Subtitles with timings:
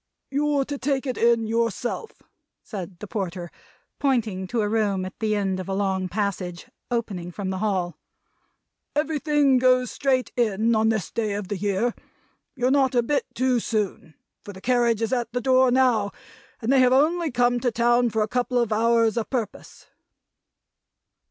[0.31, 2.23] "You're to take it in yourself,"
[2.63, 3.51] said the Porter,
[3.99, 7.99] pointing to a room at the end of a long passage, opening from the hall.
[8.95, 11.93] "Everything goes straight in, on this day of the year.
[12.55, 16.09] You're not a bit too soon; for the carriage is at the door now,
[16.63, 19.85] and they have only come to town for a couple of hours, a'purpose."